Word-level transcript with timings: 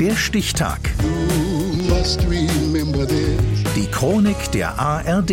Der 0.00 0.14
Stichtag. 0.14 0.78
Die 3.74 3.86
Chronik 3.90 4.52
der 4.52 4.78
ARD. 4.78 5.32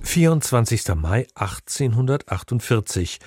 24. 0.00 0.94
Mai 0.94 1.26
1848. 1.34 3.18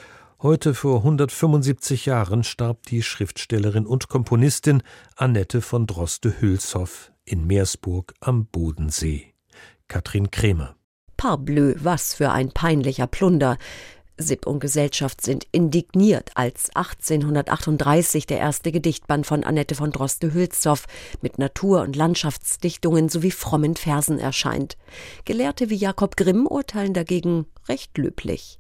Heute 0.42 0.74
vor 0.74 0.98
175 0.98 2.08
Jahren 2.08 2.44
starb 2.44 2.88
die 2.88 3.04
Schriftstellerin 3.04 3.86
und 3.86 4.10
Komponistin 4.10 4.82
Annette 5.16 5.62
von 5.62 5.86
Droste-Hülshoff 5.86 7.12
in 7.26 7.46
Meersburg 7.46 8.16
am 8.20 8.48
Bodensee. 8.48 9.36
Katrin 9.88 10.32
Krämer. 10.32 10.76
Parbleu, 11.16 11.76
was 11.78 12.16
für 12.16 12.32
ein 12.32 12.50
peinlicher 12.50 13.06
Plunder. 13.06 13.60
Sipp 14.18 14.46
und 14.48 14.60
Gesellschaft 14.60 15.22
sind 15.22 15.46
indigniert, 15.52 16.32
als 16.36 16.76
1838 16.76 18.28
der 18.28 18.40
erste 18.40 18.72
Gedichtband 18.72 19.26
von 19.26 19.44
Annette 19.44 19.76
von 19.76 19.92
Droste-Hülshoff 19.92 20.86
mit 21.22 21.40
Natur- 21.40 21.82
und 21.82 21.96
Landschaftsdichtungen 21.96 23.10
sowie 23.10 23.32
frommen 23.32 23.76
Versen 23.76 24.20
erscheint. 24.20 24.78
Gelehrte 25.26 25.70
wie 25.70 25.76
Jakob 25.76 26.18
Grimm 26.18 26.48
urteilen 26.48 26.94
dagegen 26.94 27.46
recht 27.68 27.98
löblich. 27.98 28.60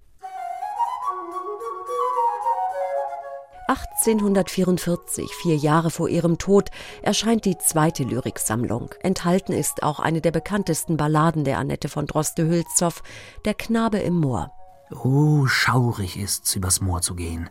1844, 3.71 5.33
vier 5.33 5.55
Jahre 5.55 5.91
vor 5.91 6.09
ihrem 6.09 6.37
Tod, 6.37 6.69
erscheint 7.01 7.45
die 7.45 7.57
zweite 7.57 8.03
Lyriksammlung. 8.03 8.93
Enthalten 9.01 9.53
ist 9.53 9.81
auch 9.83 10.01
eine 10.01 10.19
der 10.19 10.31
bekanntesten 10.31 10.97
Balladen 10.97 11.45
der 11.45 11.57
Annette 11.57 11.87
von 11.87 12.05
Droste-Hülshoff, 12.05 13.01
Der 13.45 13.53
Knabe 13.53 13.99
im 13.99 14.15
Moor. 14.15 14.51
Oh, 14.91 15.47
schaurig 15.47 16.17
ist's, 16.17 16.55
übers 16.55 16.81
Moor 16.81 17.01
zu 17.01 17.15
gehen, 17.15 17.49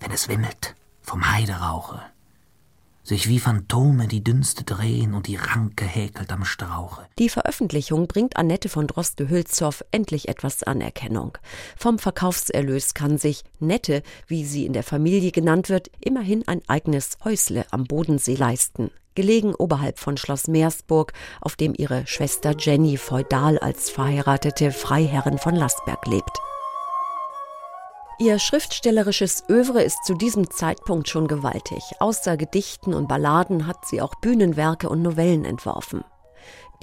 wenn 0.00 0.10
es 0.10 0.28
wimmelt 0.28 0.74
vom 1.02 1.30
Heiderauche. 1.30 2.02
Sich 3.02 3.26
wie 3.26 3.38
Phantome 3.38 4.06
die 4.06 4.22
Dünste 4.22 4.64
drehen 4.64 5.14
und 5.14 5.28
die 5.28 5.36
Ranke 5.36 5.86
häkelt 5.86 6.30
am 6.30 6.44
Strauche. 6.44 7.06
Die 7.18 7.30
Veröffentlichung 7.30 8.06
bringt 8.06 8.36
Annette 8.36 8.68
von 8.68 8.86
Droste-Hülshoff 8.86 9.82
endlich 9.92 10.28
etwas 10.28 10.62
Anerkennung. 10.62 11.38
Vom 11.78 11.98
Verkaufserlös 11.98 12.92
kann 12.92 13.16
sich 13.16 13.44
Nette, 13.60 14.02
wie 14.26 14.44
sie 14.44 14.66
in 14.66 14.74
der 14.74 14.82
Familie 14.82 15.32
genannt 15.32 15.70
wird, 15.70 15.90
immerhin 16.04 16.46
ein 16.46 16.60
eigenes 16.68 17.16
Häusle 17.24 17.64
am 17.70 17.84
Bodensee 17.84 18.34
leisten 18.34 18.90
gelegen 19.14 19.52
oberhalb 19.56 19.98
von 19.98 20.16
Schloss 20.16 20.46
Meersburg, 20.46 21.12
auf 21.40 21.56
dem 21.56 21.74
ihre 21.76 22.06
Schwester 22.06 22.54
Jenny 22.56 22.96
feudal 22.96 23.58
als 23.58 23.90
verheiratete 23.90 24.70
Freiherrin 24.70 25.38
von 25.38 25.56
Lastberg 25.56 26.06
lebt. 26.06 26.38
Ihr 28.20 28.40
schriftstellerisches 28.40 29.44
Övre 29.48 29.80
ist 29.84 30.04
zu 30.04 30.14
diesem 30.14 30.50
Zeitpunkt 30.50 31.08
schon 31.08 31.28
gewaltig. 31.28 31.84
Außer 32.00 32.36
Gedichten 32.36 32.92
und 32.92 33.06
Balladen 33.06 33.68
hat 33.68 33.86
sie 33.86 34.02
auch 34.02 34.16
Bühnenwerke 34.16 34.88
und 34.88 35.02
Novellen 35.02 35.44
entworfen. 35.44 36.02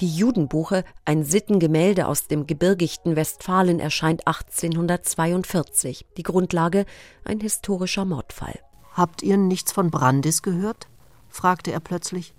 Die 0.00 0.08
Judenbuche, 0.08 0.82
ein 1.04 1.24
Sittengemälde 1.24 2.06
aus 2.06 2.26
dem 2.26 2.46
gebirgigten 2.46 3.16
Westfalen, 3.16 3.80
erscheint 3.80 4.26
1842. 4.26 6.06
Die 6.16 6.22
Grundlage 6.22 6.86
ein 7.24 7.40
historischer 7.40 8.06
Mordfall. 8.06 8.58
Habt 8.94 9.22
ihr 9.22 9.36
nichts 9.36 9.72
von 9.72 9.90
Brandis 9.90 10.40
gehört? 10.40 10.88
fragte 11.28 11.70
er 11.70 11.80
plötzlich. 11.80 12.32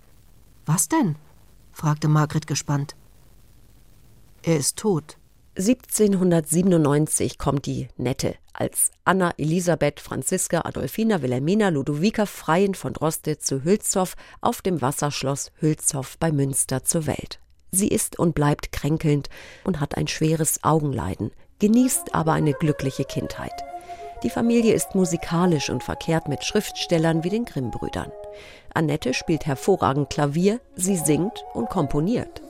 Was 0.65 0.87
denn? 0.87 1.17
fragte 1.71 2.07
Margret 2.07 2.47
gespannt. 2.47 2.95
Er 4.41 4.57
ist 4.57 4.77
tot. 4.77 5.17
1797 5.57 7.39
kommt 7.39 7.65
die 7.65 7.87
Nette 7.97 8.35
als 8.53 8.91
Anna 9.05 9.31
Elisabeth 9.37 9.99
Franziska 9.99 10.61
Adolfina 10.61 11.23
Wilhelmina 11.23 11.69
Ludovica 11.69 12.27
Freien 12.27 12.75
von 12.75 12.93
Droste 12.93 13.39
zu 13.39 13.63
Hülshoff 13.63 14.15
auf 14.39 14.61
dem 14.61 14.83
Wasserschloss 14.83 15.51
Hülshoff 15.59 16.19
bei 16.19 16.31
Münster 16.31 16.83
zur 16.83 17.07
Welt. 17.07 17.39
Sie 17.71 17.87
ist 17.87 18.19
und 18.19 18.35
bleibt 18.35 18.71
kränkelnd 18.71 19.29
und 19.63 19.79
hat 19.79 19.97
ein 19.97 20.07
schweres 20.07 20.63
Augenleiden, 20.63 21.31
genießt 21.57 22.13
aber 22.13 22.33
eine 22.33 22.53
glückliche 22.53 23.05
Kindheit. 23.05 23.63
Die 24.21 24.29
Familie 24.29 24.75
ist 24.75 24.93
musikalisch 24.93 25.71
und 25.71 25.83
verkehrt 25.83 26.27
mit 26.27 26.43
Schriftstellern 26.43 27.23
wie 27.23 27.29
den 27.29 27.45
Grimm-Brüdern. 27.45 28.11
Annette 28.75 29.15
spielt 29.15 29.47
hervorragend 29.47 30.11
Klavier, 30.11 30.59
sie 30.75 30.97
singt 30.97 31.43
und 31.55 31.69
komponiert. 31.69 32.43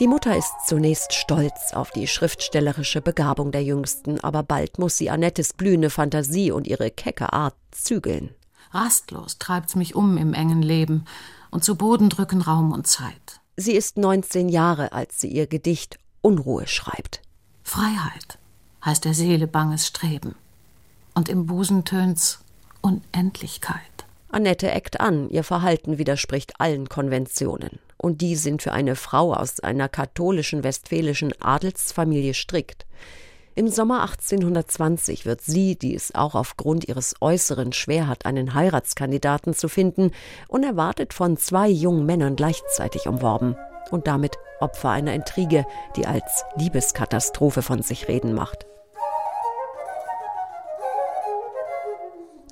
Die 0.00 0.08
Mutter 0.08 0.36
ist 0.36 0.52
zunächst 0.66 1.12
stolz 1.12 1.72
auf 1.72 1.92
die 1.92 2.08
schriftstellerische 2.08 3.00
Begabung 3.00 3.52
der 3.52 3.62
Jüngsten, 3.62 4.18
aber 4.18 4.42
bald 4.42 4.80
muss 4.80 4.96
sie 4.96 5.08
Annettes 5.08 5.52
blühende 5.52 5.88
Fantasie 5.88 6.50
und 6.50 6.66
ihre 6.66 6.90
kecke 6.90 7.32
Art 7.32 7.54
zügeln. 7.70 8.34
Rastlos 8.72 9.38
treibt's 9.38 9.76
mich 9.76 9.94
um 9.94 10.16
im 10.16 10.34
engen 10.34 10.62
Leben 10.62 11.04
und 11.52 11.62
zu 11.62 11.76
Boden 11.76 12.08
drücken 12.08 12.42
Raum 12.42 12.72
und 12.72 12.88
Zeit. 12.88 13.40
Sie 13.56 13.72
ist 13.72 13.96
19 13.96 14.48
Jahre, 14.48 14.90
als 14.92 15.20
sie 15.20 15.28
ihr 15.28 15.46
Gedicht 15.46 16.00
Unruhe 16.22 16.66
schreibt. 16.66 17.22
Freiheit 17.62 18.38
heißt 18.84 19.04
der 19.04 19.14
Seele 19.14 19.46
banges 19.46 19.86
Streben. 19.86 20.34
Und 21.14 21.28
im 21.28 21.46
Busen 21.46 21.84
tönt's 21.84 22.40
Unendlichkeit. 22.80 23.78
Annette 24.28 24.72
eckt 24.72 24.98
an, 24.98 25.30
ihr 25.30 25.44
Verhalten 25.44 25.98
widerspricht 25.98 26.60
allen 26.60 26.88
Konventionen 26.88 27.78
und 27.96 28.20
die 28.20 28.36
sind 28.36 28.62
für 28.62 28.72
eine 28.72 28.96
Frau 28.96 29.34
aus 29.34 29.60
einer 29.60 29.88
katholischen 29.88 30.64
westfälischen 30.64 31.32
Adelsfamilie 31.40 32.34
strikt. 32.34 32.86
Im 33.56 33.68
Sommer 33.68 34.02
1820 34.02 35.26
wird 35.26 35.40
sie, 35.40 35.76
die 35.76 35.94
es 35.94 36.12
auch 36.14 36.34
aufgrund 36.34 36.88
ihres 36.88 37.14
Äußeren 37.20 37.72
schwer 37.72 38.08
hat, 38.08 38.26
einen 38.26 38.54
Heiratskandidaten 38.54 39.54
zu 39.54 39.68
finden, 39.68 40.10
unerwartet 40.48 41.14
von 41.14 41.36
zwei 41.36 41.68
jungen 41.68 42.04
Männern 42.04 42.34
gleichzeitig 42.34 43.06
umworben 43.06 43.56
und 43.92 44.08
damit 44.08 44.38
Opfer 44.58 44.90
einer 44.90 45.14
Intrige, 45.14 45.66
die 45.94 46.06
als 46.06 46.44
Liebeskatastrophe 46.56 47.62
von 47.62 47.82
sich 47.82 48.08
reden 48.08 48.34
macht. 48.34 48.66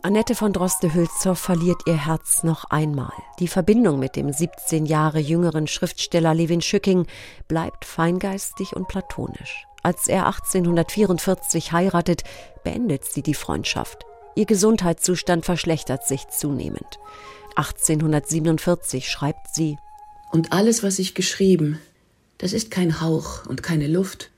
Annette 0.04 0.34
von 0.34 0.52
Droste-Hülshoff 0.52 1.38
verliert 1.38 1.82
ihr 1.86 2.06
Herz 2.06 2.42
noch 2.42 2.64
einmal. 2.64 3.12
Die 3.38 3.46
Verbindung 3.46 4.00
mit 4.00 4.16
dem 4.16 4.32
17 4.32 4.84
Jahre 4.84 5.20
jüngeren 5.20 5.68
Schriftsteller 5.68 6.34
Levin 6.34 6.60
Schücking 6.60 7.06
bleibt 7.46 7.84
feingeistig 7.84 8.74
und 8.74 8.88
platonisch. 8.88 9.64
Als 9.84 10.08
er 10.08 10.26
1844 10.26 11.70
heiratet, 11.70 12.24
beendet 12.64 13.04
sie 13.04 13.22
die 13.22 13.34
Freundschaft. 13.34 14.04
Ihr 14.34 14.44
Gesundheitszustand 14.44 15.44
verschlechtert 15.44 16.04
sich 16.04 16.26
zunehmend. 16.26 16.98
1847 17.54 19.08
schreibt 19.08 19.54
sie 19.54 19.78
Und 20.32 20.50
alles, 20.50 20.82
was 20.82 20.98
ich 20.98 21.14
geschrieben, 21.14 21.78
das 22.38 22.52
ist 22.52 22.72
kein 22.72 23.00
Hauch 23.00 23.46
und 23.46 23.62
keine 23.62 23.86
Luft 23.86 24.30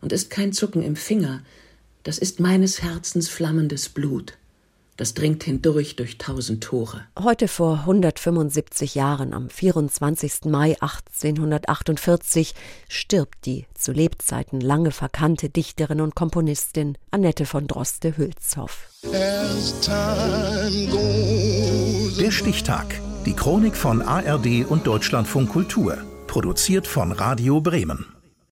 und 0.00 0.12
ist 0.12 0.30
kein 0.30 0.54
Zucken 0.54 0.82
im 0.82 0.96
Finger, 0.96 1.42
das 2.04 2.16
ist 2.16 2.40
meines 2.40 2.80
Herzens 2.80 3.28
flammendes 3.28 3.90
Blut 3.90 4.38
das 5.00 5.14
dringt 5.14 5.44
hindurch 5.44 5.96
durch 5.96 6.18
tausend 6.18 6.62
Tore. 6.62 7.00
Heute 7.18 7.48
vor 7.48 7.78
175 7.86 8.94
Jahren, 8.94 9.32
am 9.32 9.48
24. 9.48 10.44
Mai 10.44 10.76
1848, 10.78 12.54
stirbt 12.86 13.46
die 13.46 13.64
zu 13.72 13.92
Lebzeiten 13.92 14.60
lange 14.60 14.90
verkannte 14.90 15.48
Dichterin 15.48 16.02
und 16.02 16.14
Komponistin 16.14 16.98
Annette 17.10 17.46
von 17.46 17.66
Droste-Hülshoff. 17.66 18.90
Der 22.20 22.30
Stichtag. 22.30 23.00
Die 23.24 23.32
Chronik 23.32 23.76
von 23.76 24.02
ARD 24.02 24.66
und 24.68 24.86
Deutschlandfunk 24.86 25.48
Kultur. 25.48 25.96
Produziert 26.26 26.86
von 26.86 27.12
Radio 27.12 27.62
Bremen. 27.62 28.19